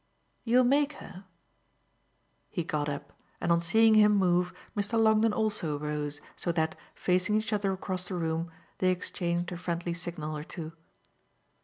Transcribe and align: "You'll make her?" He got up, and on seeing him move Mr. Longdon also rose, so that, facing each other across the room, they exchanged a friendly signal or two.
"You'll 0.43 0.63
make 0.63 0.93
her?" 0.93 1.25
He 2.49 2.63
got 2.63 2.89
up, 2.89 3.13
and 3.39 3.51
on 3.51 3.61
seeing 3.61 3.93
him 3.93 4.15
move 4.17 4.51
Mr. 4.75 4.97
Longdon 4.99 5.31
also 5.31 5.77
rose, 5.77 6.21
so 6.35 6.51
that, 6.53 6.75
facing 6.95 7.35
each 7.35 7.53
other 7.53 7.71
across 7.71 8.07
the 8.07 8.15
room, 8.15 8.51
they 8.79 8.89
exchanged 8.89 9.51
a 9.51 9.57
friendly 9.57 9.93
signal 9.93 10.35
or 10.35 10.43
two. 10.43 10.71